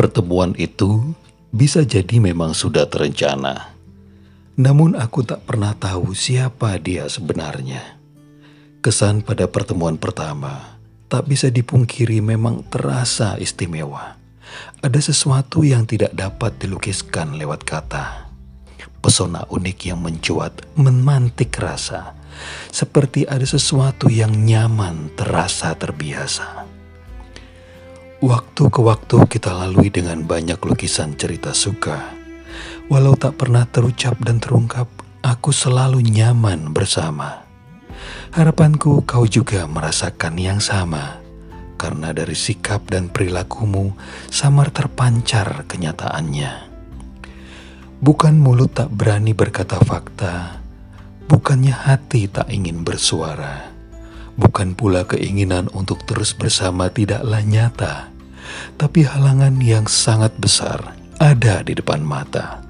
[0.00, 1.12] Pertemuan itu
[1.52, 3.76] bisa jadi memang sudah terencana.
[4.56, 8.00] Namun aku tak pernah tahu siapa dia sebenarnya.
[8.80, 14.16] Kesan pada pertemuan pertama tak bisa dipungkiri memang terasa istimewa.
[14.80, 18.32] Ada sesuatu yang tidak dapat dilukiskan lewat kata.
[19.04, 22.16] Pesona unik yang mencuat memantik rasa,
[22.72, 26.79] seperti ada sesuatu yang nyaman terasa terbiasa.
[28.20, 32.12] Waktu ke waktu kita lalui dengan banyak lukisan cerita suka.
[32.92, 34.92] Walau tak pernah terucap dan terungkap,
[35.24, 37.48] aku selalu nyaman bersama.
[38.36, 41.16] Harapanku kau juga merasakan yang sama,
[41.80, 43.96] karena dari sikap dan perilakumu
[44.28, 46.68] samar terpancar kenyataannya.
[48.04, 50.60] Bukan mulut tak berani berkata fakta,
[51.24, 53.72] bukannya hati tak ingin bersuara,
[54.36, 58.09] bukan pula keinginan untuk terus bersama tidaklah nyata,
[58.80, 62.64] tapi halangan yang sangat besar ada di depan mata.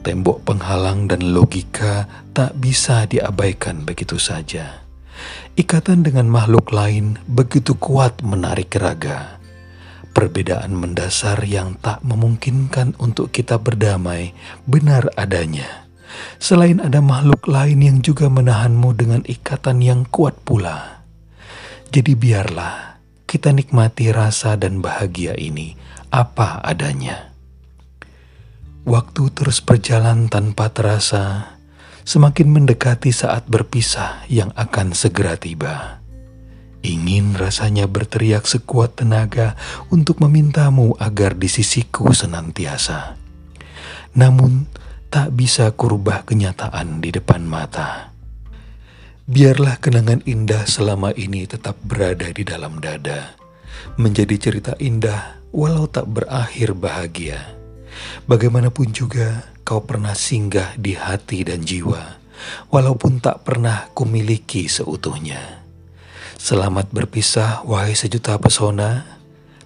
[0.00, 4.86] Tembok penghalang dan logika tak bisa diabaikan begitu saja.
[5.56, 9.40] Ikatan dengan makhluk lain begitu kuat menarik raga.
[10.16, 14.32] Perbedaan mendasar yang tak memungkinkan untuk kita berdamai
[14.64, 15.88] benar adanya.
[16.40, 21.04] Selain ada makhluk lain yang juga menahanmu dengan ikatan yang kuat pula.
[21.92, 22.95] Jadi biarlah
[23.26, 25.74] kita nikmati rasa dan bahagia ini
[26.14, 27.34] apa adanya.
[28.86, 31.58] Waktu terus berjalan tanpa terasa,
[32.06, 35.98] semakin mendekati saat berpisah yang akan segera tiba.
[36.86, 39.58] Ingin rasanya berteriak sekuat tenaga
[39.90, 43.18] untuk memintamu agar di sisiku senantiasa.
[44.14, 44.70] Namun,
[45.10, 48.15] tak bisa kurubah kenyataan di depan mata.
[49.26, 53.34] Biarlah kenangan indah selama ini tetap berada di dalam dada,
[53.98, 57.58] menjadi cerita indah walau tak berakhir bahagia.
[58.30, 62.22] Bagaimanapun juga, kau pernah singgah di hati dan jiwa,
[62.70, 65.66] walaupun tak pernah kumiliki seutuhnya.
[66.38, 69.10] Selamat berpisah, wahai sejuta pesona.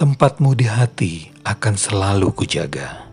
[0.00, 3.11] Tempatmu di hati akan selalu kujaga.